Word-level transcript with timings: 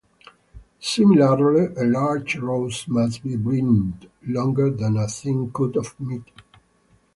Similarly, 0.79 1.75
a 1.79 1.83
large 1.85 2.35
roast 2.37 2.89
must 2.89 3.21
be 3.21 3.35
brined 3.37 4.09
longer 4.27 4.71
than 4.71 4.97
a 4.97 5.07
thin 5.07 5.51
cut 5.53 5.75
of 5.75 5.93
meat. 5.99 6.23